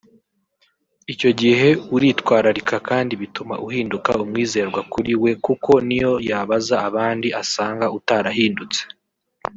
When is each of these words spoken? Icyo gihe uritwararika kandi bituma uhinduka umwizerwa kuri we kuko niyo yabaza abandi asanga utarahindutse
Icyo 1.13 1.29
gihe 1.39 1.67
uritwararika 1.95 2.75
kandi 2.89 3.13
bituma 3.21 3.55
uhinduka 3.67 4.09
umwizerwa 4.23 4.81
kuri 4.91 5.11
we 5.23 5.31
kuko 5.45 5.71
niyo 5.87 6.13
yabaza 6.29 6.75
abandi 6.87 7.27
asanga 7.41 7.85
utarahindutse 7.97 8.81